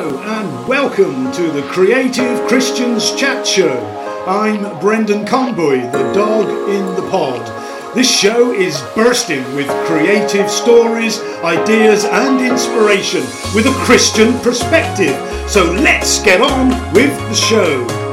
[0.00, 3.84] Hello and welcome to the Creative Christians Chat Show.
[4.28, 7.44] I'm Brendan Conboy, the dog in the pod.
[7.96, 13.22] This show is bursting with creative stories, ideas, and inspiration
[13.56, 15.16] with a Christian perspective.
[15.50, 18.07] So let's get on with the show.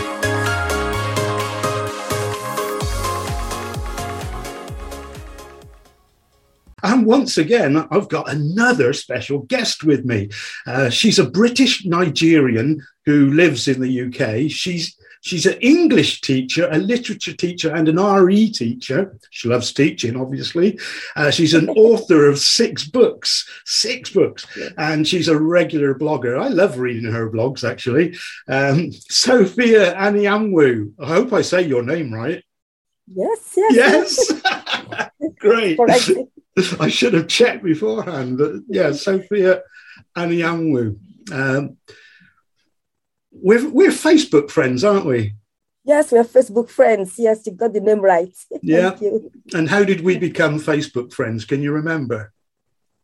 [7.06, 10.30] And once again, I've got another special guest with me.
[10.66, 14.50] Uh, she's a British Nigerian who lives in the UK.
[14.50, 19.16] She's she's an English teacher, a literature teacher, and an RE teacher.
[19.30, 20.80] She loves teaching, obviously.
[21.16, 24.48] Uh, she's an author of six books, six books,
[24.80, 26.42] and she's a regular blogger.
[26.42, 28.18] I love reading her blogs, actually.
[28.48, 30.94] Um, Sophia Anyanwu.
[31.00, 32.44] I hope I say your name right.
[33.08, 33.76] Yes, yes.
[33.76, 35.10] Yes.
[35.40, 35.78] Great.
[35.78, 36.10] Correct.
[36.80, 39.62] I should have checked beforehand, but yeah, Sophia
[40.16, 40.98] Anyanwu.
[41.32, 41.78] Um,
[43.32, 45.36] we're we're Facebook friends, aren't we?
[45.84, 47.16] Yes, we're Facebook friends.
[47.18, 48.34] Yes, you got the name right.
[48.62, 48.98] Yeah.
[49.00, 49.32] You.
[49.54, 51.46] And how did we become Facebook friends?
[51.46, 52.34] Can you remember?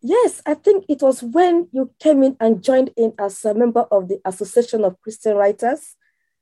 [0.02, 3.82] Yes, I think it was when you came in and joined in as a member
[3.92, 5.96] of the Association of Christian Writers.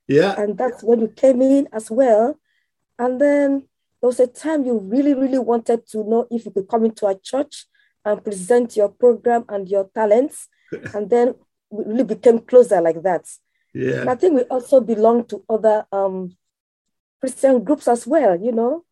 [0.08, 2.40] Yeah, And that's when you came in as well.
[2.98, 3.69] And then
[4.02, 7.06] there was a time you really, really wanted to know if you could come into
[7.06, 7.66] a church
[8.06, 10.48] and present your program and your talents.
[10.94, 11.36] And then
[11.70, 13.26] we really became closer like that.
[13.74, 16.36] And I think we also belong to other um,
[17.20, 18.86] Christian groups as well, you know?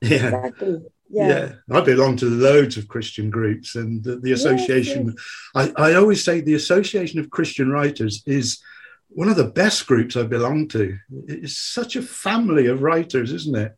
[0.00, 0.26] yeah.
[0.26, 0.78] Exactly.
[1.10, 1.28] Yeah.
[1.28, 1.76] Yeah.
[1.76, 5.14] I belong to loads of Christian groups, and the, the association.
[5.54, 8.60] I, I always say the Association of Christian Writers is
[9.08, 10.98] one of the best groups I belong to.
[11.26, 13.72] It's such a family of writers, isn't it?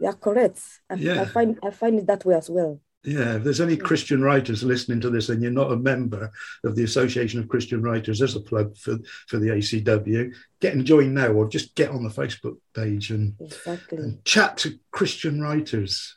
[0.00, 0.60] Yeah, correct.
[0.90, 1.22] I, Yeah.
[1.22, 2.80] I find I find it that way as well.
[3.04, 6.32] Yeah, if there's any Christian writers listening to this and you're not a member
[6.64, 10.34] of the Association of Christian Writers, there's a plug for, for the ACW.
[10.60, 13.98] Get and join now, or just get on the Facebook page and, Exactly.
[13.98, 16.16] and chat to Christian writers.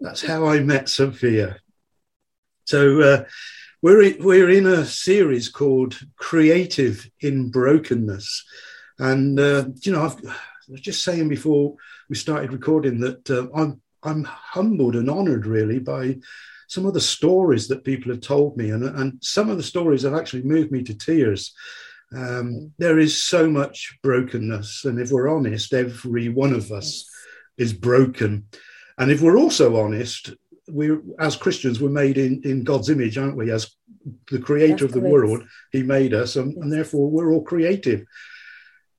[0.00, 1.60] That's how I met Sophia.
[2.64, 3.24] So uh,
[3.80, 8.44] we're in, we're in a series called Creative in Brokenness,
[8.98, 11.76] and uh, you know I've, I was just saying before
[12.10, 16.18] we started recording that uh, I'm I'm humbled and honoured really by
[16.68, 20.02] some of the stories that people have told me, and and some of the stories
[20.02, 21.54] have actually moved me to tears.
[22.14, 27.08] Um, there is so much brokenness, and if we're honest, every one of us
[27.56, 28.46] is broken.
[28.98, 30.34] And if we're also honest,
[30.70, 33.50] we as Christians we're made in, in God's image, aren't we?
[33.50, 33.74] As
[34.30, 35.12] the creator That's of the correct.
[35.12, 38.04] world, He made us, and, and therefore we're all creative.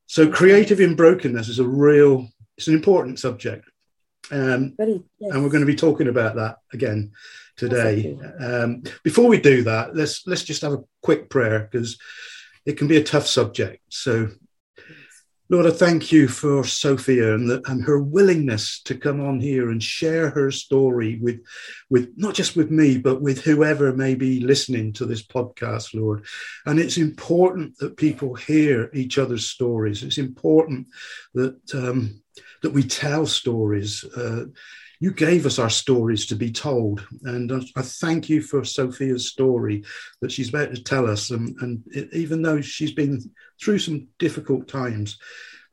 [0.10, 2.28] So creative in brokenness is a real,
[2.58, 3.70] it's an important subject.
[4.32, 4.74] Um.
[4.80, 5.00] Yes.
[5.22, 7.12] and we're going to be talking about that again
[7.56, 8.18] today.
[8.40, 12.00] Um, before we do that, let's let's just have a quick prayer because
[12.66, 13.84] it can be a tough subject.
[13.90, 14.30] So,
[15.52, 19.72] Lord, I thank you for Sophia and, the, and her willingness to come on here
[19.72, 21.42] and share her story with,
[21.90, 26.24] with not just with me, but with whoever may be listening to this podcast, Lord.
[26.68, 30.04] And it's important that people hear each other's stories.
[30.04, 30.88] It's important
[31.34, 32.22] that um,
[32.62, 34.04] that we tell stories.
[34.04, 34.46] Uh,
[35.00, 37.08] you gave us our stories to be told.
[37.24, 39.84] And I, thank you for Sophia's story
[40.22, 41.32] that she's about to tell us.
[41.32, 43.22] And, and it, even though she's been
[43.62, 45.18] through some difficult times,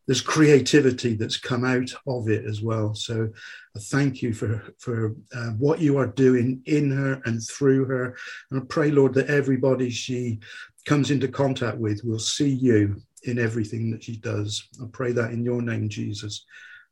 [0.07, 2.95] there's creativity that's come out of it as well.
[2.95, 3.29] So
[3.77, 8.17] I thank you for, for uh, what you are doing in her and through her.
[8.51, 10.39] And I pray, Lord, that everybody she
[10.85, 14.69] comes into contact with will see you in everything that she does.
[14.81, 16.45] I pray that in your name, Jesus.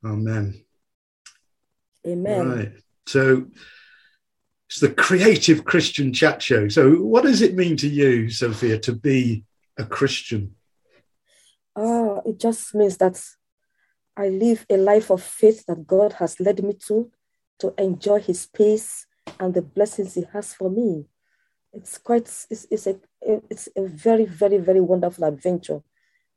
[0.04, 0.64] Amen.
[2.06, 2.48] Amen.
[2.48, 2.72] Right.
[3.06, 3.46] So
[4.68, 6.68] it's the creative Christian chat show.
[6.68, 9.44] So what does it mean to you, Sophia, to be
[9.78, 10.54] a Christian?
[11.76, 13.20] Oh, it just means that
[14.16, 17.10] I live a life of faith that God has led me to,
[17.58, 19.06] to enjoy His peace
[19.40, 21.06] and the blessings He has for me.
[21.72, 25.82] It's quite, it's, it's a, it's a very, very, very wonderful adventure.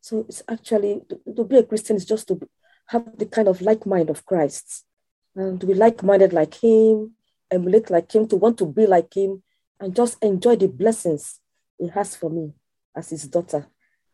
[0.01, 2.39] So it's actually to, to be a Christian is just to
[2.87, 4.85] have the kind of like mind of Christ,
[5.37, 7.13] and to be like-minded like Him,
[7.49, 9.43] emulate like Him, to want to be like Him,
[9.79, 11.39] and just enjoy the blessings
[11.77, 12.53] He has for me
[12.95, 13.67] as His daughter.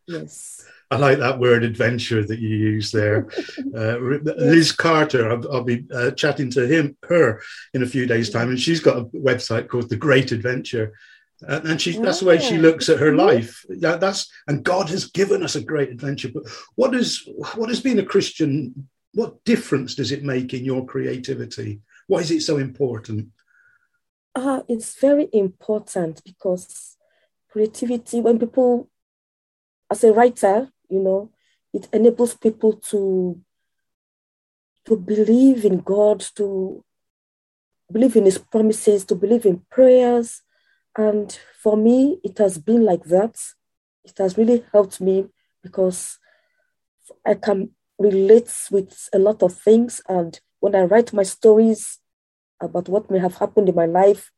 [0.06, 0.64] Yes.
[0.90, 3.26] I like that word adventure that you use there.
[3.74, 3.98] Uh,
[4.36, 7.42] Liz Carter, I'll, I'll be uh, chatting to him, her
[7.72, 10.92] in a few days' time, and she's got a website called The Great Adventure.
[11.46, 13.64] Uh, and she, that's the way she looks at her life.
[13.68, 16.28] Yeah, that's and God has given us a great adventure.
[16.32, 16.44] But
[16.76, 18.88] what is what has been a Christian?
[19.14, 21.80] What difference does it make in your creativity?
[22.06, 23.28] Why is it so important?
[24.34, 26.96] Uh, it's very important because
[27.48, 28.90] creativity, when people
[29.90, 31.30] as a writer, you know,
[31.72, 33.40] it enables people to
[34.86, 36.84] to believe in God, to
[37.90, 40.42] believe in His promises, to believe in prayers.
[40.96, 43.40] And for me, it has been like that.
[44.04, 45.26] It has really helped me
[45.62, 46.18] because
[47.24, 50.00] I can relate with a lot of things.
[50.08, 51.98] And when I write my stories
[52.60, 54.30] about what may have happened in my life,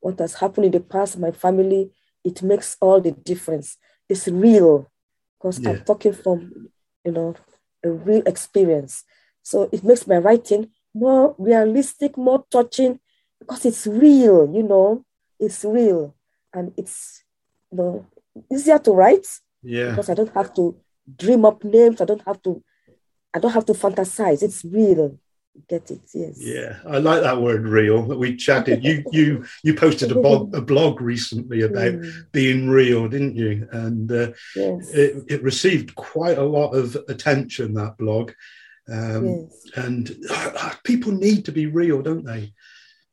[0.00, 1.90] what has happened in the past, my family,
[2.24, 3.76] it makes all the difference.
[4.08, 4.90] It's real
[5.38, 5.70] because yeah.
[5.70, 6.70] I'm talking from,
[7.04, 7.34] you know,
[7.84, 9.04] a real experience.
[9.42, 13.00] So it makes my writing more realistic, more touching,
[13.38, 15.04] because it's real, you know,
[15.38, 16.14] it's real.
[16.52, 17.22] And it's,
[17.70, 18.06] you know,
[18.52, 19.26] easier to write.
[19.62, 19.90] Yeah.
[19.90, 20.76] Because I don't have to
[21.16, 22.00] dream up names.
[22.00, 22.62] I don't have to,
[23.34, 24.42] I don't have to fantasize.
[24.42, 25.18] It's real.
[25.68, 26.00] Get it?
[26.14, 26.36] Yes.
[26.38, 28.84] Yeah, I like that word "real." That we chatted.
[28.84, 32.32] You you you posted a blog a blog recently about mm.
[32.32, 33.68] being real, didn't you?
[33.72, 34.90] And uh, yes.
[34.90, 37.74] it it received quite a lot of attention.
[37.74, 38.32] That blog,
[38.90, 39.66] um, yes.
[39.74, 42.52] And uh, people need to be real, don't they?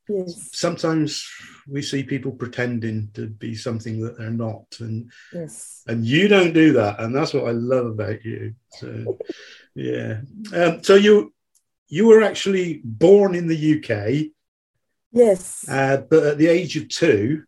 [0.09, 0.49] Yes.
[0.53, 1.27] Sometimes
[1.67, 5.83] we see people pretending to be something that they're not, and yes.
[5.87, 8.53] and you don't do that, and that's what I love about you.
[8.71, 9.17] So,
[9.77, 10.21] yeah.
[10.53, 11.33] Um, so you
[11.87, 14.31] you were actually born in the UK.
[15.11, 15.65] Yes.
[15.69, 17.43] Uh, but at the age of two.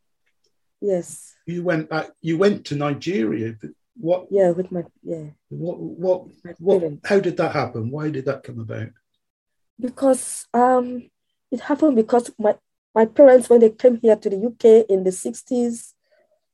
[0.79, 1.35] Yes.
[1.47, 2.11] You went back.
[2.21, 3.55] You went to Nigeria.
[3.97, 4.27] What?
[4.29, 5.31] Yeah, with my yeah.
[5.49, 5.79] What?
[5.79, 6.27] What?
[6.59, 6.93] What?
[7.03, 7.89] How did that happen?
[7.89, 8.89] Why did that come about?
[9.79, 11.09] Because um,
[11.51, 12.55] it happened because my
[12.93, 15.95] my parents when they came here to the UK in the sixties,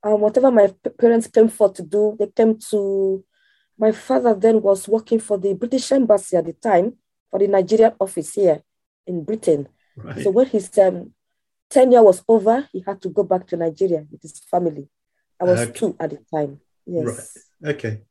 [0.04, 3.26] um, whatever my parents came for to do, they came to.
[3.78, 6.94] My father then was working for the British Embassy at the time
[7.30, 8.62] for the Nigerian office here
[9.06, 9.68] in Britain.
[9.98, 10.24] Right.
[10.24, 11.12] So when his um,
[11.70, 14.88] tenure was over, he had to go back to Nigeria with his family.
[15.40, 15.72] I was okay.
[15.74, 16.60] two at the time.
[16.86, 17.38] Yes.
[17.62, 17.76] Right.
[17.76, 18.02] Okay.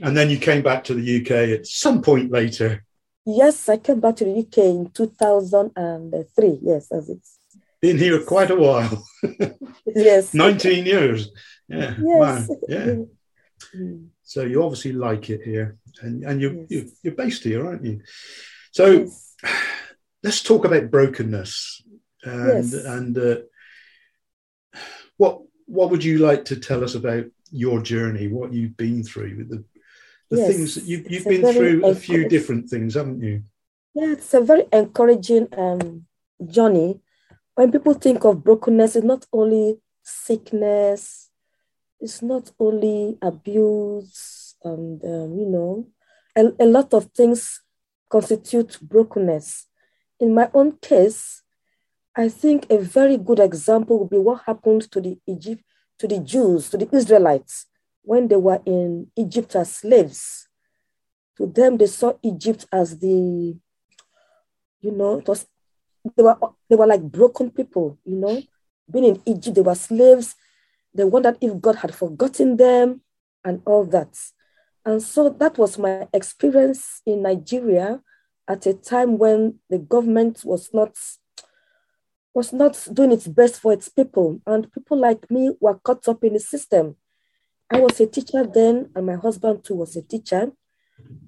[0.00, 2.84] And then you came back to the UK at some point later.
[3.26, 6.58] Yes, I came back to the UK in 2003.
[6.62, 7.38] Yes, as it's
[7.80, 9.04] been here quite a while.
[9.86, 10.34] yes.
[10.34, 11.30] 19 years.
[11.68, 11.94] Yeah.
[12.00, 12.48] Yes.
[12.48, 12.56] Wow.
[12.68, 12.94] Yeah.
[13.76, 14.08] Mm.
[14.22, 16.66] So you obviously like it here, and and you're yes.
[16.70, 18.00] you're, you're, based here, aren't you?
[18.72, 19.34] So yes.
[20.22, 21.82] let's talk about brokenness
[22.22, 22.72] and yes.
[22.72, 23.36] and uh,
[25.16, 29.36] what what would you like to tell us about your journey, what you've been through,
[29.38, 29.64] with the
[30.30, 33.42] the things that you've, you've been through a few different things, haven't you?
[33.94, 36.06] Yeah, it's a very encouraging um,
[36.46, 37.00] journey.
[37.54, 41.27] When people think of brokenness, it's not only sickness,
[42.00, 45.88] it's not only abuse, and um, you know,
[46.36, 47.60] a, a lot of things
[48.08, 49.66] constitute brokenness.
[50.20, 51.42] In my own case,
[52.16, 55.62] I think a very good example would be what happened to the Egypt,
[55.98, 57.66] to the Jews, to the Israelites
[58.02, 60.48] when they were in Egypt as slaves.
[61.36, 63.56] To them, they saw Egypt as the,
[64.80, 65.46] you know, it was,
[66.16, 66.36] they were
[66.68, 68.42] they were like broken people, you know.
[68.90, 70.34] Being in Egypt, they were slaves.
[70.98, 73.02] They wondered if God had forgotten them
[73.44, 74.18] and all that.
[74.84, 78.00] And so that was my experience in Nigeria
[78.48, 80.96] at a time when the government was not
[82.34, 84.40] was not doing its best for its people.
[84.44, 86.96] And people like me were caught up in the system.
[87.70, 90.50] I was a teacher then, and my husband too was a teacher.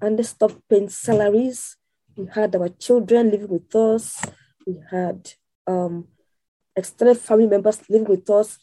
[0.03, 1.77] And they stopped paying salaries.
[2.17, 4.21] We had our children living with us.
[4.67, 5.31] We had
[5.69, 6.09] um,
[6.75, 8.59] extended family members living with us.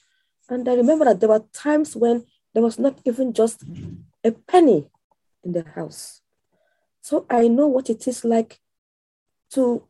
[0.50, 3.64] And I remember that there were times when there was not even just
[4.24, 4.90] a penny
[5.44, 6.22] in the house.
[7.02, 8.60] So I know what it is like
[9.52, 9.84] to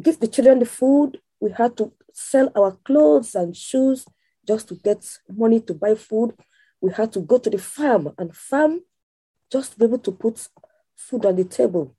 [0.00, 1.20] give the children the food.
[1.40, 4.06] We had to sell our clothes and shoes
[4.46, 6.34] just to get money to buy food.
[6.80, 8.80] We had to go to the farm and farm
[9.50, 10.48] just to be able to put
[10.96, 11.96] food on the table.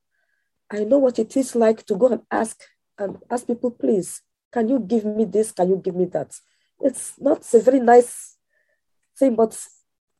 [0.69, 2.63] I know what it is like to go and ask
[2.97, 5.51] and ask people, please, can you give me this?
[5.51, 6.39] Can you give me that?
[6.83, 8.35] It's not a very nice
[9.17, 9.57] thing, but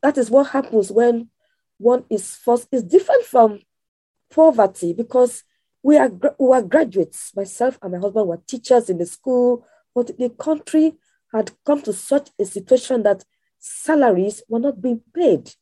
[0.01, 1.29] that is what happens when
[1.77, 2.70] one is forced.
[2.72, 3.60] It's different from
[4.32, 5.43] poverty because
[5.84, 7.34] we are we are graduates.
[7.36, 9.67] Myself and my husband were teachers in the school.
[9.93, 10.93] But the country
[11.34, 13.25] had come to such a situation that
[13.60, 15.53] salaries were not being paid.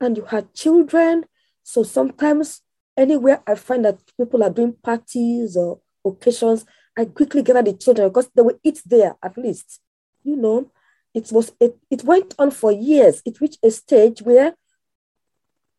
[0.00, 1.24] And you had children.
[1.64, 2.62] So sometimes,
[2.96, 6.64] anywhere I find that people are doing parties or occasions,
[6.96, 9.80] I quickly gather the children because they will eat there at least.
[10.26, 10.70] You know,
[11.14, 13.22] it was it, it went on for years.
[13.24, 14.54] It reached a stage where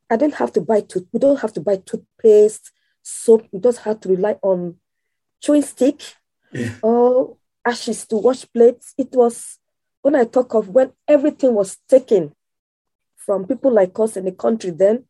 [0.10, 1.06] I didn't have to buy tooth.
[1.12, 2.72] We don't have to buy toothpaste,
[3.04, 3.46] soap.
[3.52, 4.78] We just have to rely on
[5.42, 6.02] chewing stick
[6.54, 6.76] yeah.
[6.82, 7.36] or
[7.66, 8.94] ashes to wash plates.
[8.98, 9.60] It was
[10.02, 12.34] when I talk of when everything was taken
[13.18, 15.04] from people like us in the country then,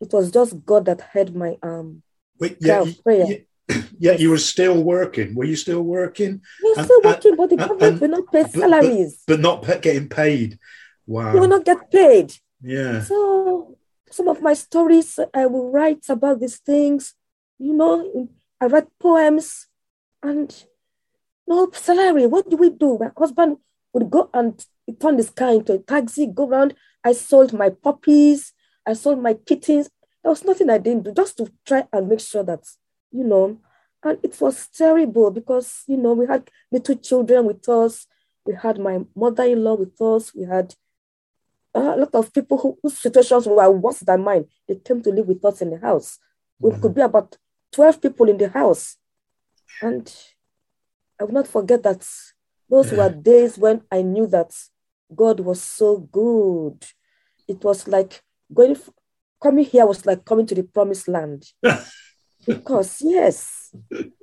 [0.00, 2.02] it was just God that heard my um
[2.38, 3.40] Wait, yeah, prayer.
[3.98, 5.34] Yeah, you were still working.
[5.34, 6.40] Were you still working?
[6.62, 9.22] We were still working, but the government will not pay salaries.
[9.26, 10.58] But, but not getting paid.
[11.06, 11.34] Wow.
[11.34, 12.34] You will not get paid.
[12.62, 13.02] Yeah.
[13.02, 13.76] So
[14.10, 17.14] some of my stories, I will write about these things.
[17.58, 18.28] You know,
[18.60, 19.66] I write poems
[20.22, 20.64] and
[21.46, 22.26] no salary.
[22.26, 22.98] What do we do?
[22.98, 23.58] My husband
[23.92, 24.64] would go and
[25.00, 26.74] turn this car into a taxi, go around.
[27.04, 28.52] I sold my puppies.
[28.86, 29.88] I sold my kittens.
[30.22, 32.60] There was nothing I didn't do just to try and make sure that,
[33.12, 33.58] you know,
[34.02, 38.06] and it was terrible because, you know, we had little children with us.
[38.46, 40.34] We had my mother-in-law with us.
[40.34, 40.74] We had
[41.74, 44.46] a lot of people who, whose situations were worse than mine.
[44.66, 46.18] They came to live with us in the house.
[46.58, 46.80] We mm-hmm.
[46.80, 47.36] could be about
[47.72, 48.96] 12 people in the house.
[49.82, 50.12] And
[51.20, 52.06] I will not forget that
[52.68, 54.52] those were days when I knew that
[55.14, 56.84] God was so good.
[57.46, 58.76] It was like going,
[59.42, 61.44] coming here was like coming to the promised land.
[62.54, 63.74] because, yes,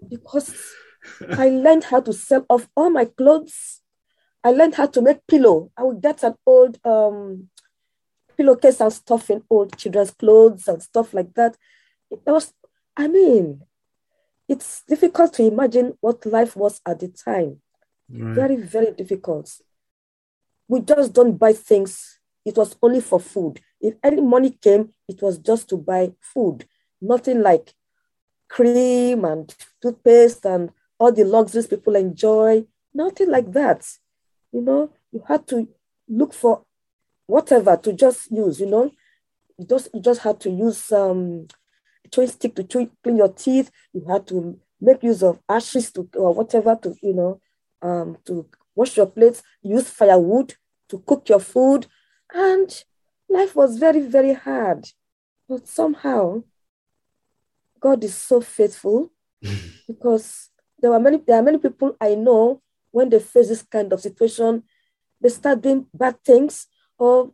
[0.09, 0.53] because
[1.31, 3.81] I learned how to sell off all my clothes.
[4.43, 5.71] I learned how to make pillow.
[5.77, 7.49] I would get an old um,
[8.37, 11.57] pillowcase and stuff in old children's clothes and stuff like that.
[12.11, 12.53] It was,
[12.95, 13.61] I mean,
[14.47, 17.61] it's difficult to imagine what life was at the time.
[18.09, 18.35] Right.
[18.35, 19.51] Very, very difficult.
[20.67, 22.19] We just don't buy things.
[22.45, 23.59] It was only for food.
[23.81, 26.65] If any money came, it was just to buy food.
[27.01, 27.73] Nothing like
[28.49, 32.65] cream and toothpaste and all the luxuries people enjoy.
[32.93, 33.85] Nothing like that.
[34.51, 35.67] You know, you had to
[36.07, 36.63] look for
[37.25, 38.91] whatever to just use, you know.
[39.57, 41.47] You just you just had to use um
[42.11, 43.71] chewing stick to chew, clean your teeth.
[43.93, 47.41] You had to make use of ashes to or whatever to you know
[47.81, 49.43] um, to wash your plates.
[49.61, 50.55] Use firewood
[50.89, 51.87] to cook your food,
[52.33, 52.83] and
[53.29, 54.85] life was very very hard.
[55.49, 56.43] But somehow,
[57.79, 59.11] God is so faithful
[59.87, 63.91] because there were many there are many people I know when they face this kind
[63.93, 64.63] of situation,
[65.21, 66.67] they start doing bad things
[66.97, 67.31] or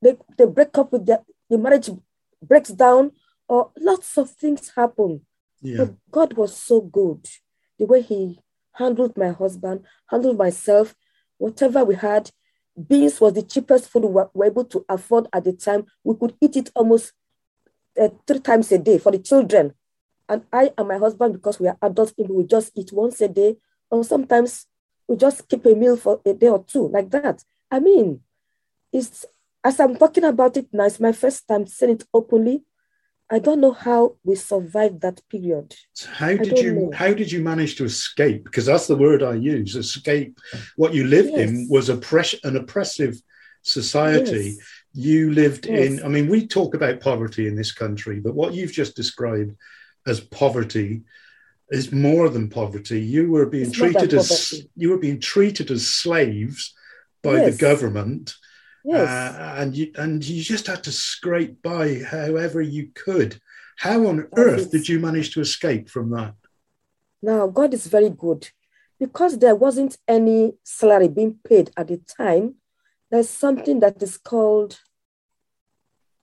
[0.00, 1.20] they, they break up with their
[1.50, 1.90] the marriage
[2.42, 3.12] breaks down
[3.48, 5.20] or lots of things happen.
[5.60, 5.84] Yeah.
[5.84, 7.26] But God was so good.
[7.78, 8.40] The way He
[8.72, 10.94] handled my husband, handled myself,
[11.38, 12.30] whatever we had.
[12.88, 15.84] Beans was the cheapest food we were able to afford at the time.
[16.04, 17.12] We could eat it almost
[18.00, 19.74] uh, three times a day for the children.
[20.28, 23.28] And I and my husband, because we are adults, people, we just eat once a
[23.28, 23.56] day,
[23.90, 24.66] or sometimes
[25.08, 27.44] we just keep a meal for a day or two, like that.
[27.70, 28.20] I mean,
[28.92, 29.24] it's
[29.64, 32.62] as I'm talking about it now, it's my first time saying it openly.
[33.30, 35.74] I don't know how we survived that period.
[36.06, 36.90] How did you know.
[36.92, 38.44] how did you manage to escape?
[38.44, 39.74] Because that's the word I use.
[39.74, 40.38] Escape.
[40.76, 41.48] What you lived yes.
[41.48, 43.16] in was oppress, an oppressive
[43.62, 44.56] society.
[44.56, 44.56] Yes.
[44.92, 45.86] You lived yes.
[45.86, 46.04] in.
[46.04, 49.56] I mean, we talk about poverty in this country, but what you've just described
[50.06, 51.02] as poverty
[51.70, 53.00] is more than poverty.
[53.00, 56.74] You were being it's treated as you were being treated as slaves
[57.22, 58.34] by the government
[58.84, 59.08] Yes.
[59.08, 63.40] Uh, and you and you just had to scrape by however you could.
[63.76, 66.34] How on earth did you manage to escape from that?
[67.22, 68.50] Now God is very good.
[68.98, 72.54] Because there wasn't any salary being paid at the time,
[73.10, 74.78] there's something that is called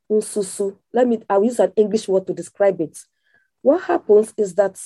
[0.09, 0.77] unsusu.
[0.93, 2.99] Let me I'll use an English word to describe it.
[3.61, 4.79] What happens is that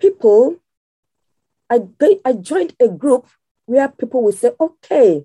[0.00, 0.56] people
[1.70, 1.80] I,
[2.24, 3.26] I joined a group
[3.66, 5.24] where people will say, okay,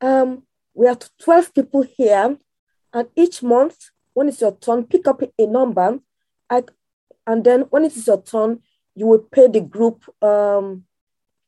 [0.00, 0.42] um,
[0.74, 2.36] we are 12 people here,
[2.92, 6.00] and each month, when it's your turn, pick up a number,
[6.50, 8.60] and then when it is your turn,
[8.94, 10.84] you will pay the group, um,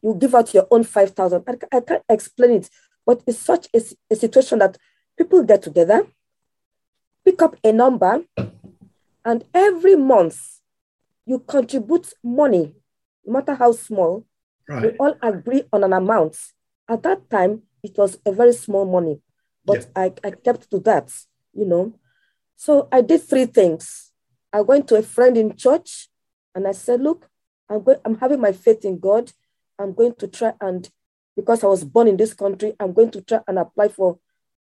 [0.03, 1.45] you give out your own 5,000.
[1.47, 2.71] I, I, can't explain it,
[3.05, 3.81] but it's such a,
[4.11, 4.77] a situation that
[5.17, 6.07] people get together,
[7.25, 8.23] pick up a number,
[9.25, 10.56] and every month
[11.27, 12.75] you contribute money,
[13.25, 14.25] no matter how small.
[14.69, 14.83] Right.
[14.83, 16.37] We all agree on an amount.
[16.89, 19.21] At that time, it was a very small money,
[19.65, 20.05] but yeah.
[20.05, 21.13] I, I kept to that,
[21.53, 21.95] you know.
[22.57, 24.13] So I did three things.
[24.53, 26.09] I went to a friend in church
[26.55, 27.29] and I said, look,
[27.69, 29.33] I'm going, I'm having my faith in God.
[29.79, 30.89] I'm going to try and
[31.37, 34.19] because I was born in this country, I'm going to try and apply for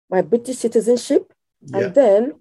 [0.10, 1.32] my British citizenship.
[1.62, 1.77] Yeah.
[1.77, 2.34] And then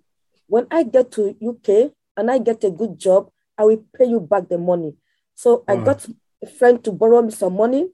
[0.46, 3.30] when I get to UK and I get a good job,
[3.62, 4.94] I will pay you back the money.
[5.34, 5.84] So I hmm.
[5.84, 6.06] got
[6.42, 7.88] a friend to borrow me some money.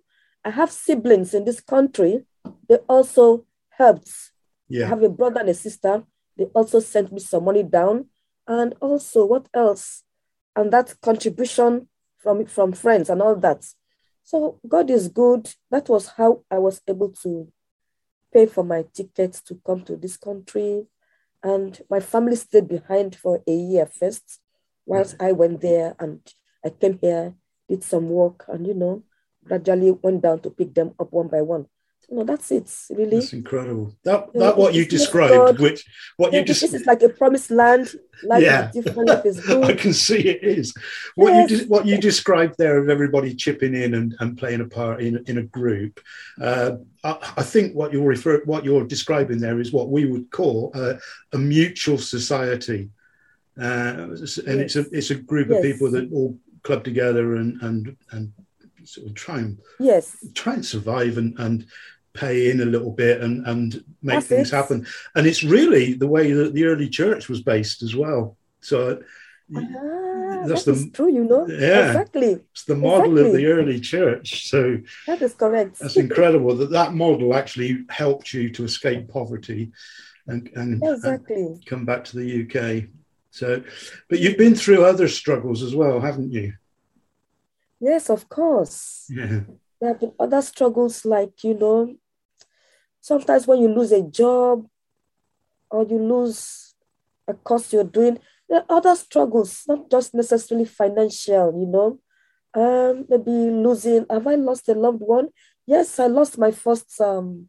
[0.44, 2.24] I have siblings in this country
[2.68, 4.10] they also helped.
[4.68, 4.86] Yeah.
[4.86, 6.04] I have a brother and a sister.
[6.36, 8.06] They also sent me some money down.
[8.46, 10.04] And also, what else?
[10.54, 13.64] And that contribution from, from friends and all that.
[14.24, 15.50] So God is good.
[15.70, 17.50] That was how I was able to
[18.32, 20.86] pay for my tickets to come to this country.
[21.42, 24.40] And my family stayed behind for a year first,
[24.88, 26.20] whilst I went there and
[26.64, 27.34] I came here,
[27.68, 29.02] did some work, and you know,
[29.44, 31.66] gradually went down to pick them up one by one.
[32.10, 32.74] No, that's it.
[32.88, 33.94] Really, that's incredible.
[34.04, 35.84] That that what you described, God, which
[36.16, 37.92] what you just this is like a promised land.
[38.22, 38.70] Life yeah.
[38.70, 39.10] is different.
[39.10, 39.64] Life is good.
[39.64, 40.72] I can see it is.
[41.16, 41.50] What yes.
[41.50, 45.22] you what you described there of everybody chipping in and, and playing a part in
[45.26, 46.00] in a group.
[46.40, 50.30] Uh, I, I, think what you're refer what you're describing there is what we would
[50.30, 50.98] call a,
[51.34, 52.88] a mutual society,
[53.58, 54.36] and yes.
[54.36, 55.58] it's a it's a group yes.
[55.58, 58.32] of people that all club together and and and
[58.84, 61.66] sort of try and yes try and survive and and
[62.18, 64.56] pay in a little bit and and make that's things it.
[64.56, 64.86] happen.
[65.14, 68.36] And it's really the way that the early church was based as well.
[68.60, 69.00] So
[69.56, 71.46] ah, that's that the true, you know.
[71.46, 72.40] Yeah, exactly.
[72.52, 73.26] It's the model exactly.
[73.26, 74.48] of the early church.
[74.48, 75.78] So that is correct.
[75.78, 79.70] That's incredible that that model actually helped you to escape poverty
[80.26, 81.36] and and, exactly.
[81.36, 82.88] and come back to the UK.
[83.38, 83.62] So,
[84.08, 86.54] but you've been through other struggles as well, haven't you?
[87.78, 89.06] Yes, of course.
[89.08, 89.42] Yeah.
[89.80, 91.94] There have been other struggles like, you know,
[93.00, 94.66] sometimes when you lose a job
[95.70, 96.74] or you lose
[97.28, 98.18] a course you're doing,
[98.48, 102.00] there are other struggles, not just necessarily financial, you know.
[102.54, 105.28] Um, maybe losing, have I lost a loved one?
[105.64, 107.48] Yes, I lost my first, um,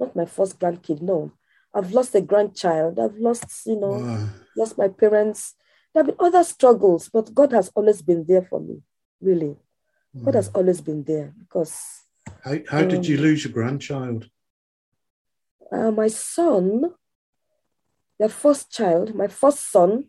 [0.00, 1.32] not my first grandkid, no.
[1.74, 2.98] I've lost a grandchild.
[2.98, 4.28] I've lost, you know, wow.
[4.56, 5.54] Lost my parents.
[5.92, 8.82] There have been other struggles, but God has always been there for me,
[9.20, 9.56] really.
[10.24, 10.56] God has mm.
[10.56, 12.02] always been there because.
[12.42, 14.28] How, how um, did you um, lose your grandchild?
[15.70, 16.92] Uh, my son,
[18.18, 20.06] the first child, my first son,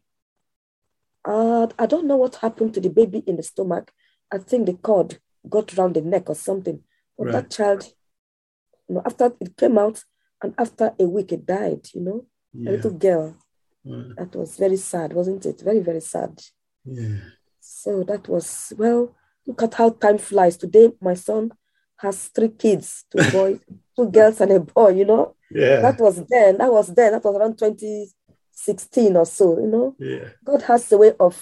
[1.26, 3.92] uh, I don't know what happened to the baby in the stomach.
[4.32, 6.82] I think the cord got around the neck or something.
[7.18, 7.32] But right.
[7.34, 7.86] that child,
[8.88, 10.04] you know, after it came out,
[10.42, 12.70] and after a week it died, you know, yeah.
[12.70, 13.36] a little girl.
[13.90, 14.16] Right.
[14.18, 15.62] That was very sad, wasn't it?
[15.62, 16.42] Very, very sad.
[16.86, 17.18] Yeah.
[17.60, 19.16] So that was, well,
[19.48, 20.58] Look at how time flies.
[20.58, 21.52] Today, my son
[21.96, 23.60] has three kids, two boys,
[23.96, 25.36] two girls, and a boy, you know?
[25.50, 25.80] Yeah.
[25.80, 26.58] That was then.
[26.58, 27.14] That was then.
[27.14, 29.96] That was around 2016 or so, you know?
[29.98, 30.30] Yeah.
[30.44, 31.42] God has a way of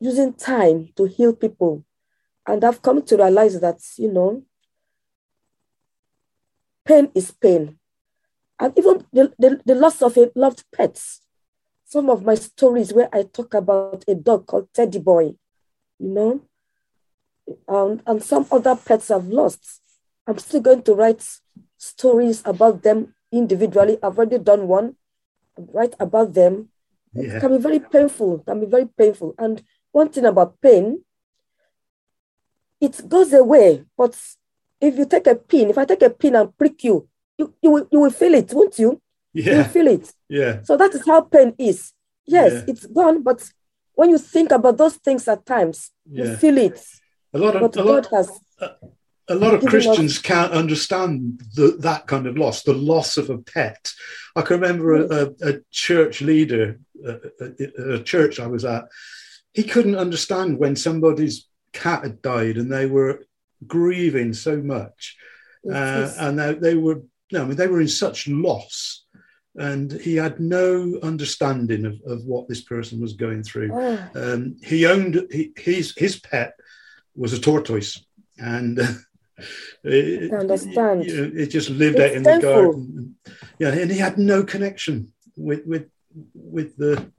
[0.00, 1.84] using time to heal people.
[2.46, 4.42] And I've come to realize that, you know,
[6.86, 7.78] pain is pain.
[8.60, 11.00] And even the, the, the loss of a loved pet.
[11.84, 15.34] Some of my stories where I talk about a dog called Teddy Boy,
[15.98, 16.42] you know,
[17.66, 19.80] um, and some other pets I've lost.
[20.26, 21.24] I'm still going to write
[21.78, 23.98] stories about them individually.
[24.02, 24.96] I've already done one,
[25.56, 26.68] write about them.
[27.14, 27.36] Yeah.
[27.36, 29.34] It can be very painful, can be very painful.
[29.38, 31.02] And one thing about pain,
[32.80, 33.84] it goes away.
[33.96, 34.18] But
[34.80, 37.70] if you take a pin, if I take a pin and prick you, you, you,
[37.70, 39.00] will, you will feel it, won't you?
[39.32, 39.58] Yeah.
[39.58, 40.12] You feel it.
[40.28, 40.62] Yeah.
[40.64, 41.92] So that is how pain is.
[42.26, 42.64] Yes, yeah.
[42.68, 43.42] it's gone, but
[43.94, 46.24] when you think about those things at times, yeah.
[46.24, 46.78] you feel it.
[47.32, 48.70] A lot of but a lot, has, a,
[49.28, 50.22] a lot of Christians us...
[50.22, 53.92] can't understand the, that kind of loss, the loss of a pet.
[54.36, 58.84] I can remember a, a church leader, a, a church I was at,
[59.52, 63.24] he couldn't understand when somebody's cat had died and they were
[63.66, 65.16] grieving so much,
[65.70, 69.04] uh, and they, they were, no, I mean, they were in such loss
[69.58, 73.70] and he had no understanding of, of what this person was going through.
[73.72, 74.08] Oh.
[74.14, 76.54] Um, he owned he, his his pet
[77.14, 78.04] was a tortoise,
[78.38, 78.94] and uh,
[79.82, 81.04] it, understand.
[81.06, 83.16] It just lived it's out in the garden.
[83.58, 85.88] Yeah, and he had no connection with with
[86.34, 87.10] with the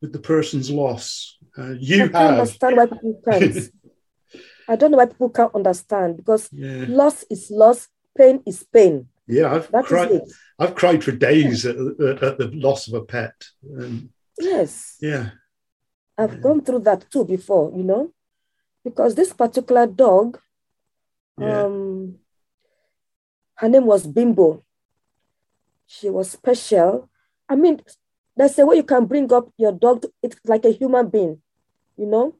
[0.00, 1.38] with the person's loss.
[1.56, 2.30] Uh, you I have.
[2.32, 3.56] understand why people can't.
[4.70, 6.84] I don't know why people can't understand because yeah.
[6.88, 9.08] loss is loss, pain is pain.
[9.28, 10.20] Yeah, I've that cried.
[10.58, 13.34] I've cried for days at, at, the loss of a pet.
[13.78, 14.96] Um, yes.
[15.00, 15.30] Yeah.
[16.16, 16.40] I've yeah.
[16.40, 18.12] gone through that too before, you know
[18.88, 20.38] because this particular dog,
[21.38, 21.64] yeah.
[21.64, 22.16] um,
[23.56, 24.64] her name was Bimbo.
[25.86, 27.08] She was special.
[27.48, 27.80] I mean,
[28.36, 30.04] there's a way you can bring up your dog.
[30.22, 31.40] It's like a human being,
[31.96, 32.34] you know.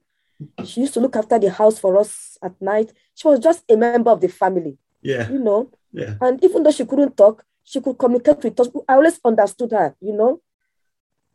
[0.64, 2.92] She used to look after the house for us at night.
[3.14, 4.78] She was just a member of the family.
[5.02, 5.28] Yeah.
[5.28, 5.70] You know.
[5.92, 6.14] Yeah.
[6.20, 8.68] And even though she couldn't talk, she could communicate with us.
[8.88, 10.40] I always understood her, you know.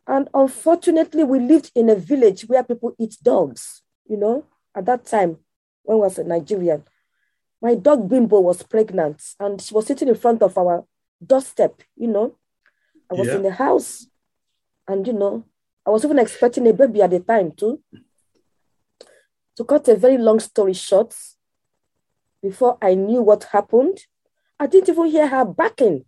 [0.06, 5.06] And unfortunately, we lived in a village where people eat dogs, you know at that
[5.06, 5.38] time,
[5.82, 6.82] when I was a Nigerian,
[7.62, 10.84] my dog Bimbo was pregnant and she was sitting in front of our
[11.24, 12.36] doorstep, you know.
[13.10, 13.36] I was yeah.
[13.36, 14.06] in the house
[14.88, 15.44] and, you know,
[15.86, 17.80] I was even expecting a baby at the time too.
[19.56, 21.14] To cut a very long story short,
[22.42, 23.98] before I knew what happened,
[24.58, 26.04] I didn't even hear her backing.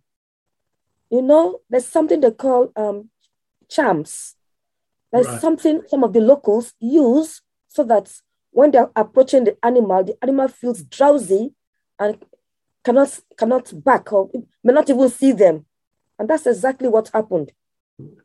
[1.09, 3.09] You know, there's something they call um,
[3.69, 4.35] charms.
[5.11, 5.41] There's right.
[5.41, 8.11] something some of the locals use so that
[8.51, 11.53] when they're approaching the animal, the animal feels drowsy
[11.99, 12.17] and
[12.83, 14.29] cannot cannot back or
[14.63, 15.65] may not even see them.
[16.19, 17.51] And that's exactly what happened.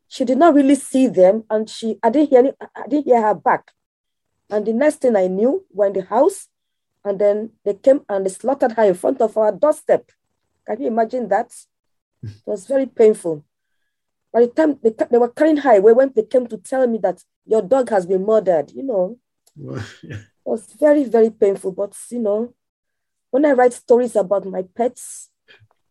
[0.09, 3.23] She did not really see them, and she I didn't hear any, I didn't hear
[3.23, 3.73] her back.
[4.51, 6.49] And the next thing I knew, we're in the house,
[7.05, 10.11] and then they came and they slaughtered her in front of our doorstep.
[10.67, 11.53] Can you imagine that?
[12.23, 13.45] It was very painful.
[14.33, 16.99] By the time they, they were carrying her away, when they came to tell me
[16.99, 19.19] that your dog has been murdered, you know,
[19.57, 20.17] well, yeah.
[20.17, 21.73] it was very, very painful.
[21.73, 22.55] But, you know,
[23.31, 25.31] when I write stories about my pets,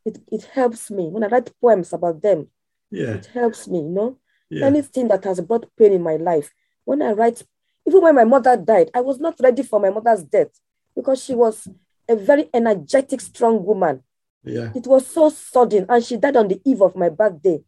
[0.06, 1.10] it, it helps me.
[1.10, 2.48] When I write poems about them,
[2.90, 3.12] yeah.
[3.12, 4.18] it helps me, you know.
[4.50, 4.66] Yeah.
[4.66, 6.54] Anything that has brought pain in my life.
[6.84, 7.44] When I write,
[7.86, 10.50] even when my mother died, I was not ready for my mother's death
[10.96, 11.68] because she was
[12.08, 14.04] a very energetic, strong woman.
[14.44, 14.72] Yeah.
[14.76, 17.64] It was so sudden, and she died on the eve of my birthday.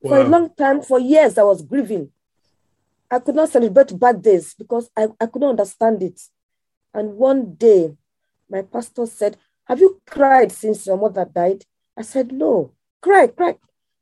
[0.00, 0.10] Wow.
[0.10, 2.10] For a long time, for years, I was grieving.
[3.10, 6.20] I could not celebrate birthdays because I, I couldn't understand it.
[6.94, 7.96] And one day,
[8.48, 11.64] my pastor said, Have you cried since your mother died?
[11.96, 12.72] I said, No.
[13.02, 13.56] Cry, cry.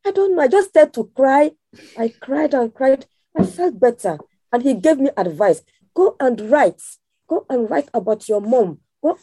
[0.04, 0.42] I don't know.
[0.42, 1.52] I just started to cry.
[1.96, 3.06] I cried and cried.
[3.38, 4.18] I felt better.
[4.52, 5.62] And he gave me advice
[5.98, 6.80] go and write.
[7.28, 8.78] Go and write about your mom.
[9.02, 9.18] Go.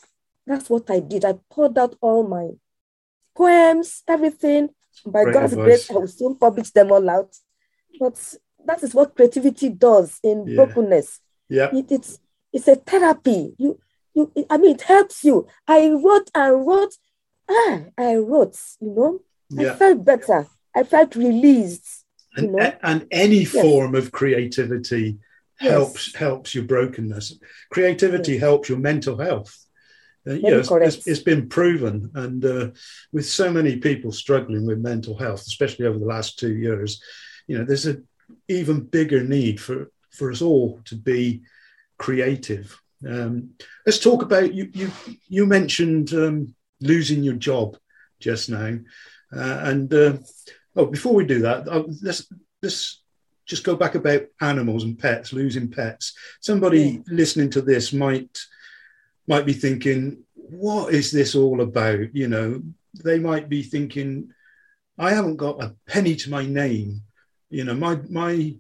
[0.47, 1.25] That's what I did.
[1.25, 2.51] I poured out all my
[3.35, 4.69] poems, everything.
[5.05, 7.35] By Great God's grace, I will soon publish them all out.
[7.99, 10.55] But that is what creativity does in yeah.
[10.55, 11.19] brokenness.
[11.49, 11.69] Yeah.
[11.73, 12.19] It, it's
[12.53, 13.53] it's a therapy.
[13.57, 13.79] You
[14.13, 15.47] you I mean it helps you.
[15.67, 16.95] I wrote and wrote.
[17.49, 19.19] Ah, I wrote, you know.
[19.49, 19.73] Yeah.
[19.73, 20.47] I felt better.
[20.75, 22.05] I felt released.
[22.35, 22.73] And, you know?
[22.81, 23.51] and any yes.
[23.51, 25.17] form of creativity
[25.61, 26.13] yes.
[26.15, 27.39] helps your brokenness.
[27.71, 28.41] Creativity yes.
[28.41, 29.57] helps your mental health.
[30.27, 32.69] Uh, you know, it's, it's been proven, and uh,
[33.11, 36.99] with so many people struggling with mental health, especially over the last two years,
[37.47, 38.07] you know, there's an
[38.47, 41.43] even bigger need for for us all to be
[41.99, 42.79] creative.
[43.07, 43.51] Um,
[43.85, 44.69] let's talk about you.
[44.73, 44.91] You
[45.27, 47.77] you mentioned um, losing your job
[48.19, 48.79] just now,
[49.35, 50.17] uh, and uh,
[50.75, 52.27] oh, before we do that, uh, let's
[52.63, 53.03] let's
[53.45, 56.13] just go back about animals and pets, losing pets.
[56.41, 56.99] Somebody yeah.
[57.07, 58.37] listening to this might
[59.27, 62.13] might be thinking, what is this all about?
[62.13, 62.61] You know,
[63.03, 64.31] they might be thinking,
[64.97, 67.01] I haven't got a penny to my name.
[67.49, 68.55] You know, my my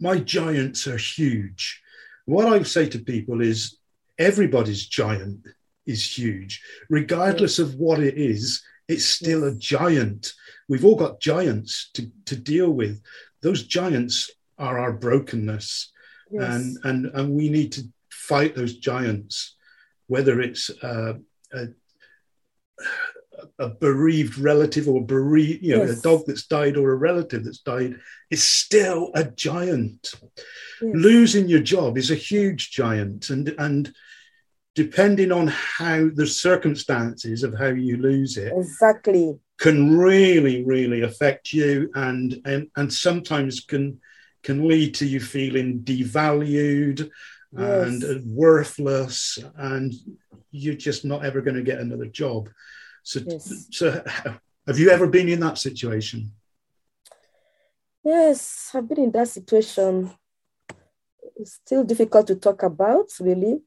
[0.00, 1.82] my giants are huge.
[2.26, 3.78] What I say to people is
[4.18, 5.46] everybody's giant
[5.86, 8.62] is huge, regardless of what it is.
[8.86, 10.32] It's still a giant.
[10.68, 13.00] We've all got giants to, to deal with.
[13.44, 15.92] Those giants are our brokenness,
[16.30, 16.42] yes.
[16.42, 19.54] and and and we need to fight those giants
[20.06, 21.14] whether it's uh,
[21.52, 21.66] a,
[23.58, 25.98] a, bereaved relative or bereaved, you know, yes.
[25.98, 27.96] a dog that's died or a relative that's died,
[28.30, 30.12] is still a giant.
[30.82, 30.92] Yes.
[30.94, 33.92] Losing your job is a huge giant, and and
[34.74, 41.52] depending on how the circumstances of how you lose it, exactly, can really really affect
[41.52, 44.00] you, and and and sometimes can
[44.42, 47.10] can lead to you feeling devalued
[47.52, 48.02] yes.
[48.02, 49.94] and worthless, and
[50.50, 52.48] you're just not ever going to get another job.
[53.02, 53.66] So, yes.
[53.70, 54.02] so
[54.66, 56.32] have you ever been in that situation?
[58.04, 60.10] Yes, I've been in that situation.
[61.36, 63.62] It's still difficult to talk about, really.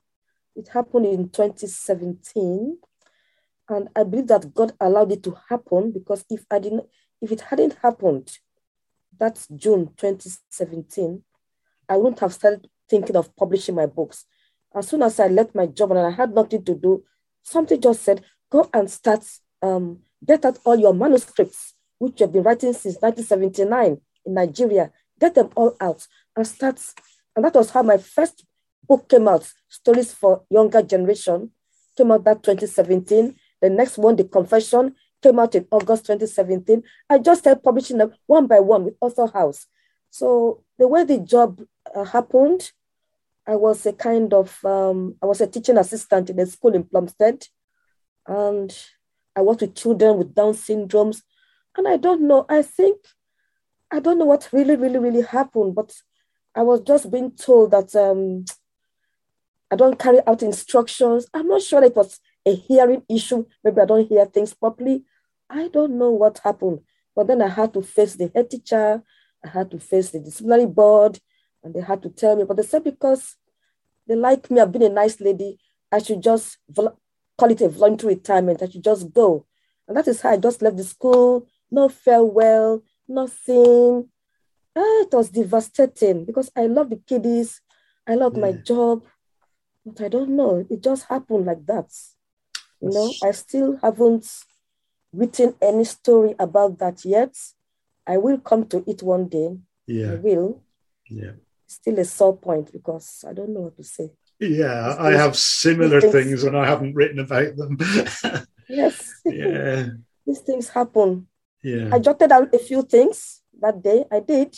[0.56, 2.78] It happened in 2017.
[3.70, 6.86] And I believe that God allowed it to happen because if I didn't,
[7.22, 8.32] if it hadn't happened,
[9.20, 11.24] that's June 2017,
[11.90, 14.26] I wouldn't have started thinking of publishing my books.
[14.76, 17.04] As soon as I left my job and I had nothing to do,
[17.44, 19.26] something just said, go and start,
[19.62, 24.92] um, get out all your manuscripts, which you've been writing since 1979 in Nigeria.
[25.20, 26.80] Get them all out and start.
[27.36, 28.46] And that was how my first
[28.88, 31.52] book came out, Stories for Younger Generation,
[31.98, 33.36] came out that 2017.
[33.62, 36.84] The next one, The Confession, came out in August 2017.
[37.10, 39.66] I just started publishing them one by one with Author House.
[40.10, 41.62] So the way the job
[41.94, 42.72] uh, happened,
[43.48, 46.84] I was a kind of, um, I was a teaching assistant in a school in
[46.84, 47.46] Plumstead.
[48.28, 48.78] And
[49.36, 51.22] I worked with children with Down syndromes.
[51.76, 52.98] And I don't know, I think,
[53.92, 55.94] I don't know what really, really, really happened, but
[56.56, 58.46] I was just being told that um,
[59.72, 61.28] I don't carry out instructions.
[61.34, 63.46] I'm not sure it was a hearing issue.
[63.64, 65.04] Maybe I don't hear things properly.
[65.50, 66.80] I don't know what happened.
[67.16, 69.04] But then I had to face the head teacher.
[69.44, 71.20] I had to face the disciplinary board.
[71.64, 73.36] And they had to tell me, but they said because
[74.08, 75.60] they like me, I've been a nice lady,
[75.92, 76.98] I should just vol-
[77.38, 78.62] call it a voluntary retirement.
[78.62, 79.46] I should just go.
[79.88, 84.10] And that is how I just left the school, no farewell, nothing.
[84.76, 87.62] Ah, it was devastating because I love the kiddies,
[88.08, 88.42] I love yeah.
[88.42, 89.04] my job,
[89.86, 90.66] but I don't know.
[90.70, 91.92] It just happened like that.
[92.82, 94.28] You know, I still haven't
[95.14, 97.36] written any story about that yet.
[98.06, 99.58] I will come to it one day.
[99.88, 100.14] Yeah.
[100.14, 100.62] I will.
[101.10, 101.32] Yeah.
[101.66, 104.12] Still a sore point because I don't know what to say.
[104.40, 107.78] Yeah, I have similar things, things and I haven't written about them.
[108.70, 109.12] yes.
[109.26, 109.88] Yeah.
[110.28, 111.28] These things happen.
[111.64, 111.90] Yeah.
[111.92, 114.06] I jotted out a few things that day.
[114.12, 114.56] I did.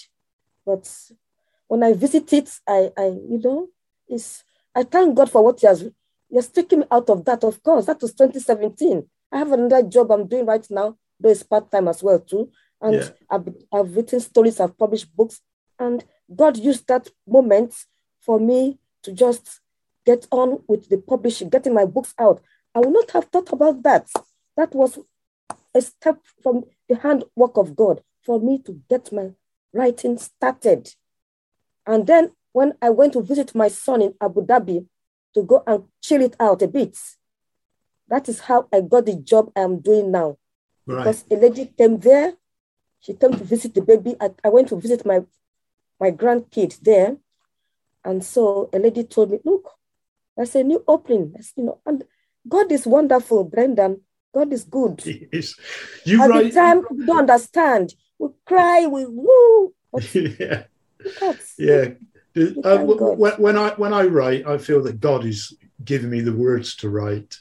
[0.65, 0.91] But
[1.67, 3.67] when I visit it, I, I you know,
[4.07, 4.43] it's
[4.75, 5.85] I thank God for what He has
[6.33, 7.43] Has taken me out of that.
[7.43, 9.07] Of course, that was 2017.
[9.31, 12.51] I have another job I'm doing right now, though it's part-time as well, too.
[12.81, 13.09] And yeah.
[13.29, 15.41] I've, I've written stories, I've published books,
[15.77, 17.73] and God used that moment
[18.19, 19.59] for me to just
[20.05, 22.41] get on with the publishing, getting my books out.
[22.75, 24.07] I would not have thought about that.
[24.55, 24.99] That was
[25.73, 29.31] a step from the handwork of God for me to get my
[29.73, 30.89] writing started.
[31.85, 34.85] And then when I went to visit my son in Abu Dhabi
[35.33, 36.97] to go and chill it out a bit,
[38.07, 40.37] that is how I got the job I'm doing now.
[40.85, 41.03] Right.
[41.03, 42.33] Because a lady came there,
[42.99, 44.15] she came to visit the baby.
[44.19, 45.21] I, I went to visit my,
[45.99, 47.17] my grandkid there.
[48.03, 49.69] And so a lady told me, look,
[50.35, 51.31] that's a new opening.
[51.33, 52.03] That's, you know, and
[52.47, 54.01] God is wonderful, Brendan.
[54.33, 55.03] God is good.
[55.31, 55.55] Yes.
[56.05, 57.93] You At the time, we don't understand.
[58.17, 59.73] We cry, we woo.
[60.13, 60.63] yeah.
[61.57, 61.89] Yeah.
[62.35, 66.75] Uh, when I when I write, I feel that God is giving me the words
[66.77, 67.39] to write,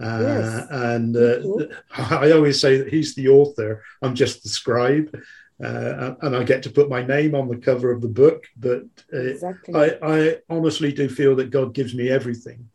[0.00, 0.66] uh, yes.
[0.70, 1.66] and uh,
[1.96, 3.82] I always say that He's the author.
[4.02, 5.20] I'm just the scribe,
[5.62, 8.46] uh, and I get to put my name on the cover of the book.
[8.56, 9.74] But uh, exactly.
[9.74, 12.70] I, I, honestly do feel that God gives me everything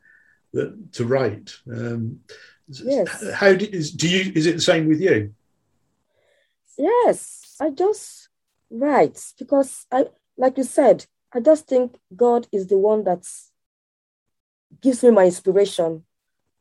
[0.54, 1.56] that to write.
[1.72, 2.20] Um,
[2.68, 3.32] yes.
[3.34, 4.32] How do, is, do you?
[4.36, 5.34] Is it the same with you?
[6.78, 8.30] Yes, I just
[8.70, 13.28] write because I, like you said, I just think God is the one that
[14.82, 16.06] gives me my inspiration.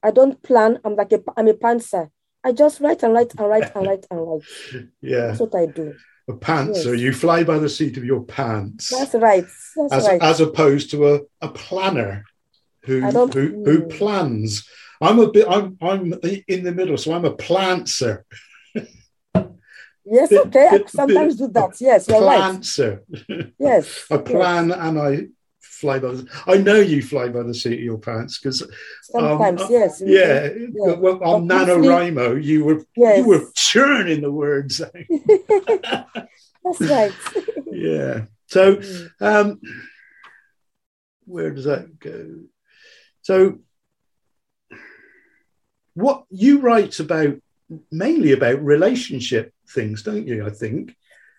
[0.02, 0.80] I don't plan.
[0.84, 2.10] I'm like a, I'm a pantser.
[2.42, 4.42] I just write and write and write and write and write.
[5.00, 5.94] yeah, that's what I do.
[6.28, 6.92] A pantser.
[6.92, 7.00] Yes.
[7.00, 8.88] You fly by the seat of your pants.
[8.88, 9.46] That's right.
[9.76, 10.22] That's as, right.
[10.22, 12.24] As opposed to a, a planner
[12.82, 13.28] who who,
[13.64, 13.88] who hmm.
[13.88, 14.68] plans.
[15.00, 15.46] I'm a bit.
[15.48, 16.14] I'm I'm
[16.48, 18.24] in the middle, so I'm a plantser.
[20.04, 20.68] Yes, okay.
[20.70, 21.80] I sometimes do that.
[21.80, 23.52] Yes, you're right.
[23.58, 24.06] Yes.
[24.10, 24.78] I plan yes.
[24.80, 25.26] and I
[25.60, 26.28] fly by the.
[26.46, 28.62] I know you fly by the seat of your pants because
[29.02, 30.02] sometimes, um, yes.
[30.04, 30.50] Yeah.
[30.54, 30.94] yeah.
[30.94, 33.18] Well, on NaNoWriMo, you were yes.
[33.18, 34.78] you were churning the words.
[36.64, 37.12] That's right.
[37.72, 38.24] yeah.
[38.46, 39.10] So, mm.
[39.20, 39.60] um,
[41.26, 42.40] where does that go?
[43.22, 43.58] So,
[45.94, 47.36] what you write about
[47.90, 50.46] mainly about relationship things, don't you?
[50.46, 50.96] I think.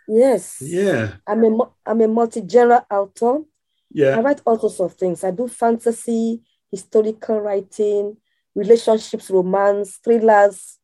[0.07, 0.61] Yes.
[0.61, 1.15] Yeah.
[1.27, 3.43] I'm a I'm a multi-genre author.
[3.91, 4.17] Yeah.
[4.17, 5.23] I write all sorts of things.
[5.23, 8.17] I do fantasy, historical writing,
[8.53, 10.77] relationships, romance, thrillers,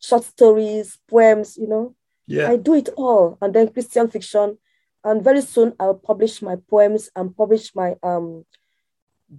[0.00, 1.94] short stories, poems, you know.
[2.26, 2.50] Yeah.
[2.50, 3.38] I do it all.
[3.40, 4.58] And then Christian fiction.
[5.04, 8.44] And very soon I'll publish my poems and publish my um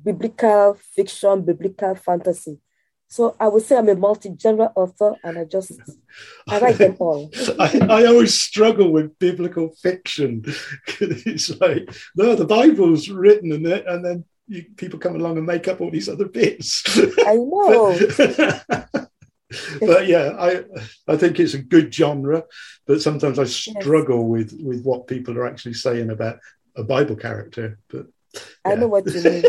[0.04, 2.60] biblical fiction, biblical fantasy.
[3.16, 5.72] So I would say I'm a multi-genre author and I just
[6.50, 7.32] I write them all.
[7.60, 10.44] I, I always struggle with biblical fiction.
[11.00, 15.48] it's like, no, the Bible's written and then, and then you, people come along and
[15.48, 16.84] make up all these other bits.
[17.26, 17.98] I know.
[18.18, 18.90] but,
[19.80, 20.66] but yeah, I
[21.08, 22.44] I think it's a good genre,
[22.86, 24.52] but sometimes I struggle yes.
[24.52, 26.40] with with what people are actually saying about
[26.76, 27.80] a Bible character.
[27.88, 28.42] But yeah.
[28.66, 29.44] I know what you mean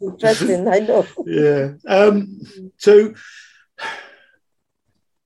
[0.00, 0.68] interesting.
[0.68, 1.06] I know.
[1.26, 1.72] Yeah.
[1.86, 2.40] Um,
[2.78, 3.14] so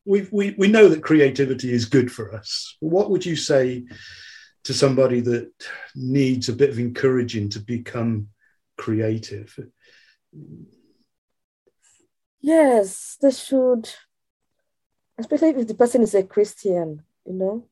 [0.04, 2.76] we we we know that creativity is good for us.
[2.80, 3.84] What would you say
[4.64, 5.50] to somebody that
[5.94, 8.28] needs a bit of encouraging to become
[8.76, 9.58] creative?
[12.40, 13.90] Yes, they should,
[15.18, 17.66] especially if the person is a Christian, you know.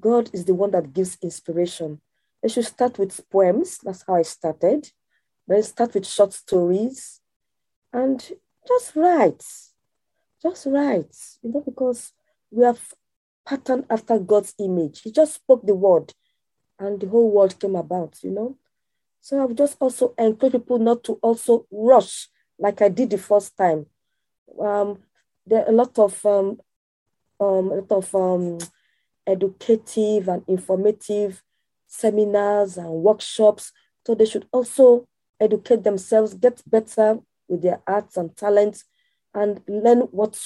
[0.00, 2.00] God is the one that gives inspiration.
[2.42, 3.78] They should start with poems.
[3.82, 4.90] That's how I started.
[5.52, 7.20] Then start with short stories
[7.92, 8.26] and
[8.66, 9.44] just write.
[10.42, 12.12] Just write, you know, because
[12.50, 12.80] we have
[13.46, 15.02] patterned after God's image.
[15.02, 16.14] He just spoke the word
[16.78, 18.56] and the whole world came about, you know.
[19.20, 23.18] So I would just also encourage people not to also rush like I did the
[23.18, 23.84] first time.
[24.58, 25.02] Um,
[25.46, 26.62] there are a lot of um,
[27.38, 28.56] um, a lot of um,
[29.26, 31.42] educative and informative
[31.86, 33.70] seminars and workshops.
[34.06, 35.06] So they should also
[35.42, 38.84] educate themselves, get better with their arts and talents,
[39.34, 40.38] and learn what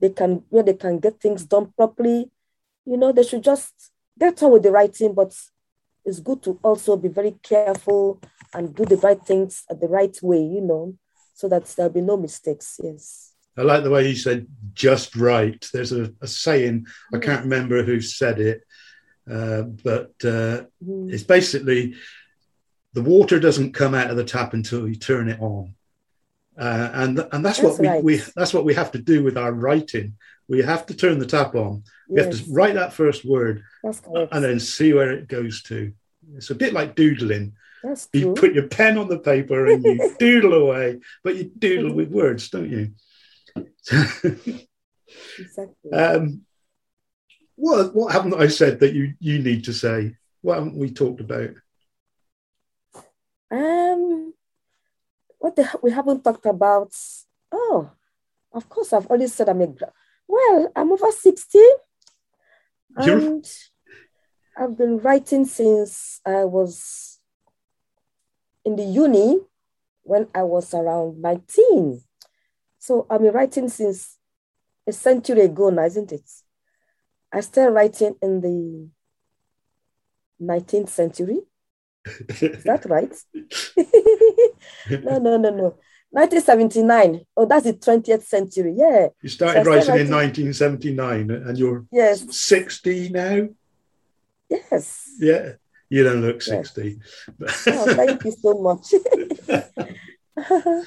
[0.00, 2.30] they can where they can get things done properly.
[2.84, 3.72] You know, they should just
[4.18, 5.34] get on with the writing, but
[6.04, 8.20] it's good to also be very careful
[8.52, 10.96] and do the right things at the right way, you know,
[11.32, 12.78] so that there'll be no mistakes.
[12.82, 13.32] Yes.
[13.56, 15.64] I like the way you said just right.
[15.72, 18.62] There's a, a saying, I can't remember who said it,
[19.30, 21.12] uh, but uh, mm.
[21.12, 21.94] it's basically
[22.94, 25.74] the water doesn't come out of the tap until you turn it on.
[26.56, 28.04] Uh, and and that's, that's what we, right.
[28.04, 30.16] we that's what we have to do with our writing.
[30.48, 31.82] We have to turn the tap on.
[32.08, 32.26] We yes.
[32.26, 35.92] have to write that first word and then see where it goes to.
[36.36, 37.54] It's a bit like doodling.
[37.82, 41.94] That's you put your pen on the paper and you doodle away, but you doodle
[41.94, 42.92] with words, don't you?
[43.86, 44.68] exactly.
[45.92, 46.42] Um,
[47.56, 50.16] what what haven't I said that you you need to say?
[50.40, 51.50] What haven't we talked about?
[53.50, 54.34] Um,
[55.38, 56.92] what the, we haven't talked about?
[57.52, 57.90] Oh,
[58.52, 59.74] of course, I've already said I'm a
[60.26, 61.58] well, I'm over sixty,
[63.00, 63.18] You're...
[63.18, 63.46] and
[64.56, 67.20] I've been writing since I was
[68.64, 69.40] in the uni
[70.02, 72.02] when I was around nineteen.
[72.78, 74.18] So I've been writing since
[74.86, 76.30] a century ago now, isn't it?
[77.32, 78.88] I started writing in the
[80.40, 81.40] 19th century.
[82.04, 83.14] Is that right?
[85.04, 85.78] no, no, no, no.
[86.10, 87.26] 1979.
[87.36, 88.74] Oh, that's the 20th century.
[88.76, 89.08] Yeah.
[89.20, 92.24] You started, so writing, in 1979 and you're yes.
[92.36, 93.48] 60 now?
[94.48, 95.10] Yes.
[95.18, 95.52] Yeah.
[95.88, 97.00] You don't look 60.
[97.40, 97.66] Yes.
[97.68, 98.94] oh, thank you so much.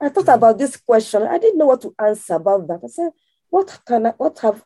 [0.00, 1.22] I thought about this question.
[1.22, 2.80] I didn't know what to answer about that.
[2.84, 3.10] I said,
[3.48, 4.62] what can I, what have,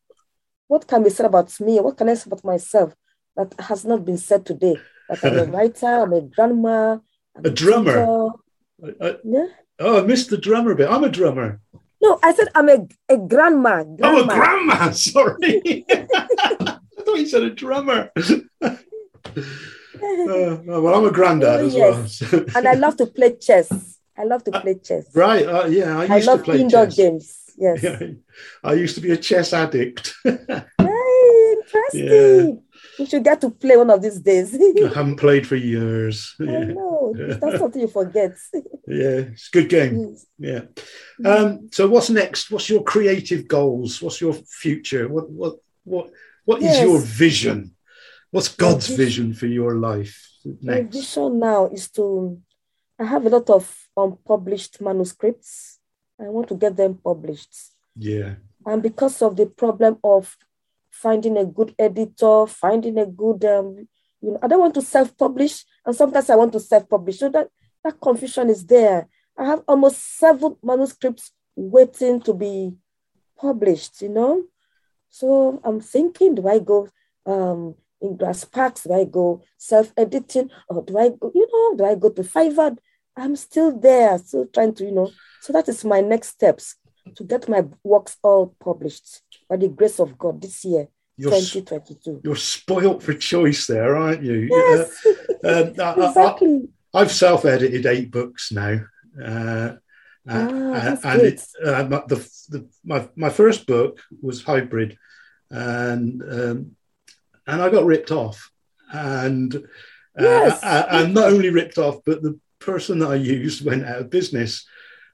[0.67, 1.79] what can be said about me?
[1.79, 2.95] What can I say about myself
[3.37, 4.77] that has not been said today?
[5.09, 6.99] That I'm a writer, I'm a grandma,
[7.37, 8.33] I'm a, a drummer.
[9.01, 9.47] I, yeah.
[9.79, 10.90] Oh, I missed the drummer bit.
[10.90, 11.61] I'm a drummer.
[12.03, 13.85] No, I said I'm a, a grandma.
[13.85, 13.97] grandma.
[14.03, 14.90] Oh, a grandma.
[14.92, 15.85] Sorry.
[15.88, 18.11] I thought you said a drummer.
[18.16, 18.77] uh,
[20.01, 22.33] well, I'm a granddad oh, as yes.
[22.33, 22.45] well.
[22.55, 23.99] and I love to play chess.
[24.16, 25.07] I love to uh, play chess.
[25.14, 25.47] Right.
[25.47, 26.97] Uh, yeah, I used I to play indoor chess.
[26.97, 27.42] games.
[27.59, 27.83] Yes.
[27.83, 27.99] Yeah,
[28.62, 30.14] I used to be a chess addict.
[30.25, 30.35] hey,
[30.79, 31.95] interesting.
[31.95, 32.65] Yeah.
[32.99, 34.55] We should get to play one of these days.
[34.55, 36.35] I haven't played for years.
[36.41, 36.65] I yeah.
[36.65, 37.15] know.
[37.17, 38.33] That's something you forget.
[38.89, 40.17] yeah, it's a good game.
[40.39, 40.63] Yeah.
[41.25, 42.51] Um, so what's next?
[42.51, 44.01] What's your creative goals?
[44.01, 45.09] What's your future?
[45.09, 46.11] What what what
[46.45, 46.77] what yes.
[46.77, 47.75] is your vision?
[48.31, 50.23] What's God's vision, vision for your life?
[50.45, 50.65] Next?
[50.65, 52.41] My vision now is to
[52.99, 53.65] I have a lot of
[53.97, 55.79] unpublished manuscripts.
[56.19, 57.55] I want to get them published.
[57.95, 58.37] Yeah.
[58.65, 60.37] And because of the problem of
[61.03, 63.89] finding a good editor, finding a good, um,
[64.23, 67.19] you know, I don't want to self-publish, and sometimes I want to self-publish.
[67.19, 67.49] So that
[67.85, 69.09] that confusion is there.
[69.39, 72.73] I have almost seven manuscripts waiting to be
[73.39, 74.03] published.
[74.03, 74.45] You know,
[75.11, 76.89] so I'm thinking, do I go
[77.27, 78.85] um, in Grassparks?
[78.85, 82.77] Do I go self-editing, or do I go, you know, do I go to Fiverr?
[83.17, 85.11] I'm still there, still trying to, you know.
[85.43, 86.77] So that is my next steps
[87.15, 90.89] to get my works all published by the grace of God this year.
[91.19, 92.21] You're, 2022.
[92.25, 94.49] You're spoilt for choice there, aren't you?
[94.51, 95.07] Yes.
[95.45, 96.69] Uh, uh, exactly.
[96.93, 98.81] I, have self-edited eight books now.
[99.23, 99.77] Uh,
[100.29, 102.17] uh ah, and it, uh, the,
[102.49, 104.99] the, my, my first book was hybrid
[105.51, 106.77] and um,
[107.47, 108.51] and I got ripped off
[108.93, 109.61] and uh,
[110.19, 110.61] yes.
[110.63, 114.67] and not only ripped off but the person that I used went out of business.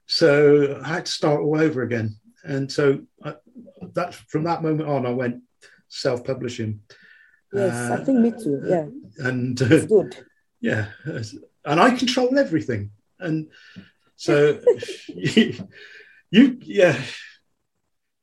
[0.06, 2.16] So I had to start all over again.
[2.44, 3.34] And so I,
[3.94, 5.42] that from that moment on, I went
[5.88, 6.80] self publishing.
[7.52, 8.62] Yes, uh, I think me too.
[8.64, 8.86] Yeah.
[9.26, 10.24] And uh, good.
[10.60, 10.86] Yeah.
[11.64, 12.90] And I control everything.
[13.18, 13.48] And
[14.16, 14.60] so
[15.08, 15.68] you,
[16.30, 17.00] you, yeah.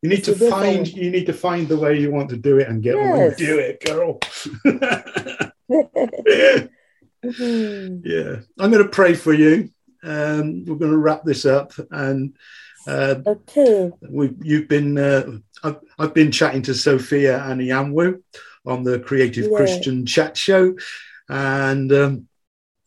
[0.01, 2.69] You need to find you need to find the way you want to do it
[2.69, 3.05] and get yes.
[3.05, 4.17] on and do it, girl.
[4.65, 6.67] Mm-hmm.
[7.21, 9.69] Yeah, I'm going to pray for you.
[10.03, 12.33] Um, we're going to wrap this up, and
[12.89, 18.21] uh, okay, we you've been uh, I've, I've been chatting to Sophia Anyanwu
[18.65, 19.57] on the Creative yeah.
[19.57, 20.75] Christian Chat Show,
[21.29, 22.27] and um,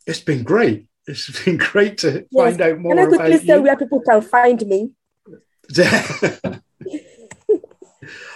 [0.06, 0.86] it's been great.
[1.06, 2.42] It's been great to yes.
[2.42, 2.94] find out more.
[2.94, 4.90] Can I quickly say where people can find me?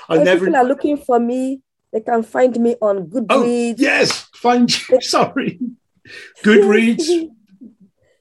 [0.08, 0.46] I never.
[0.46, 1.62] People are looking for me.
[1.92, 3.26] They can find me on Goodreads.
[3.30, 5.00] Oh, yes, find you.
[5.00, 5.58] Sorry.
[6.44, 7.30] Goodreads.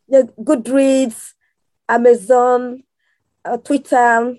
[0.08, 1.34] yeah, Goodreads,
[1.88, 2.84] Amazon,
[3.46, 4.38] uh, Twitter,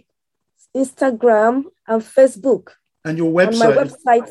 [0.76, 2.70] Instagram, and Facebook.
[3.04, 3.48] And your website.
[3.48, 4.30] And my website,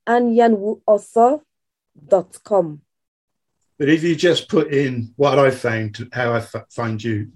[2.43, 2.81] com.
[3.77, 7.31] But if you just put in what I found, how I f- find you,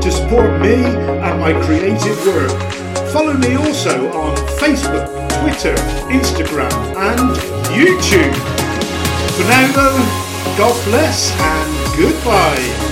[0.01, 2.51] to support me and my creative work.
[3.11, 5.09] Follow me also on Facebook,
[5.41, 5.75] Twitter,
[6.07, 7.35] Instagram, and
[7.75, 8.33] YouTube.
[9.35, 9.99] For now, though,
[10.57, 12.90] God bless and goodbye.